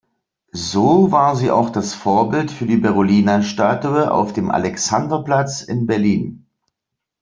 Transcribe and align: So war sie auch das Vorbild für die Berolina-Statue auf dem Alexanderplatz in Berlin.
So 0.55 1.11
war 1.11 1.35
sie 1.35 1.51
auch 1.51 1.69
das 1.69 1.93
Vorbild 1.93 2.49
für 2.49 2.65
die 2.65 2.77
Berolina-Statue 2.77 4.11
auf 4.11 4.33
dem 4.33 4.49
Alexanderplatz 4.49 5.61
in 5.61 5.85
Berlin. 5.85 6.47